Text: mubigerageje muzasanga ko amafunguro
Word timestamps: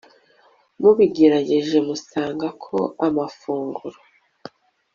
mubigerageje 0.81 1.77
muzasanga 1.87 2.47
ko 2.63 2.77
amafunguro 3.07 3.99